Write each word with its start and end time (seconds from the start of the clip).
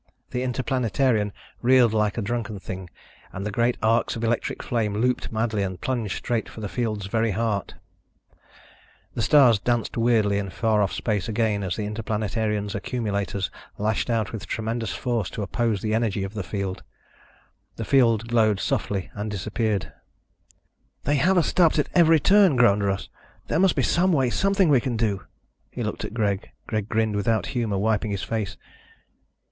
The 0.31 0.41
Interplanetarian 0.41 1.31
reeled 1.61 1.93
like 1.93 2.17
a 2.17 2.23
drunken 2.23 2.57
thing 2.59 2.89
and 3.31 3.45
the 3.45 3.51
great 3.51 3.77
arcs 3.83 4.15
of 4.15 4.23
electric 4.23 4.63
flame 4.63 4.95
looped 4.95 5.31
madly 5.31 5.61
and 5.61 5.79
plunged 5.79 6.15
straight 6.17 6.49
for 6.49 6.59
the 6.59 6.67
field's 6.67 7.05
very 7.05 7.29
heart. 7.29 7.75
The 9.13 9.21
stars 9.21 9.59
danced 9.59 9.95
weirdly 9.97 10.39
in 10.39 10.49
far 10.49 10.81
off 10.81 10.91
space 10.91 11.29
again 11.29 11.61
as 11.61 11.75
the 11.75 11.85
Interplanetarian's 11.85 12.73
accumulators 12.73 13.51
lashed 13.77 14.09
out 14.09 14.31
with 14.31 14.47
tremendous 14.47 14.91
force 14.91 15.29
to 15.29 15.43
oppose 15.43 15.83
the 15.83 15.93
energy 15.93 16.23
of 16.23 16.33
the 16.33 16.41
field. 16.41 16.81
The 17.75 17.85
field 17.85 18.27
glowed 18.27 18.59
softly 18.59 19.11
and 19.13 19.29
disappeared. 19.29 19.93
"They 21.03 21.17
have 21.17 21.37
us 21.37 21.45
stopped 21.45 21.77
at 21.77 21.89
every 21.93 22.19
turn," 22.19 22.55
groaned 22.55 22.83
Russ. 22.83 23.07
"There 23.49 23.59
must 23.59 23.75
be 23.75 23.83
some 23.83 24.11
way, 24.11 24.31
something 24.31 24.69
we 24.69 24.81
can 24.81 24.97
do." 24.97 25.25
He 25.69 25.83
looked 25.83 26.03
at 26.03 26.15
Greg. 26.15 26.49
Greg 26.65 26.89
grinned 26.89 27.15
without 27.15 27.45
humor, 27.53 27.77
wiping 27.77 28.09
his 28.09 28.23
face. 28.23 28.57